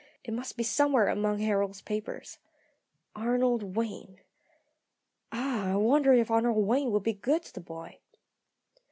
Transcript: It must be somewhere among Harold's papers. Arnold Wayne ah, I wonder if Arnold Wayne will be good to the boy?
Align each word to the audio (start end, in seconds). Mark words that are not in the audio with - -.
It 0.23 0.33
must 0.33 0.57
be 0.57 0.63
somewhere 0.63 1.09
among 1.09 1.37
Harold's 1.37 1.79
papers. 1.83 2.39
Arnold 3.15 3.75
Wayne 3.75 4.19
ah, 5.31 5.73
I 5.73 5.75
wonder 5.75 6.11
if 6.11 6.31
Arnold 6.31 6.65
Wayne 6.65 6.89
will 6.89 6.99
be 7.01 7.13
good 7.13 7.43
to 7.43 7.53
the 7.53 7.61
boy? 7.61 7.99